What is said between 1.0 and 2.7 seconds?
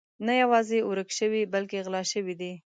شوي بلکې غلا شوي دي.